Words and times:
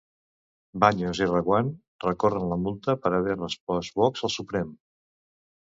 Baños 0.83 1.21
i 1.25 1.27
Reguant 1.27 1.69
recorren 2.07 2.47
la 2.55 2.59
multa 2.63 2.97
per 3.05 3.13
haver 3.21 3.39
respost 3.39 4.03
Vox 4.03 4.29
al 4.31 4.37
Suprem. 4.41 4.77